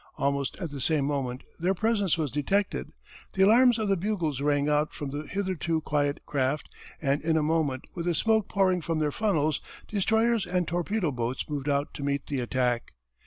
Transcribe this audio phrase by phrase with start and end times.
[0.17, 2.91] Almost at the same moment their presence was detected.
[3.33, 7.43] The alarms of the bugles rang out from the hitherto quiet craft and in a
[7.43, 12.03] moment with the smoke pouring from their funnels destroyers and torpedo boats moved out to
[12.03, 12.93] meet the attack.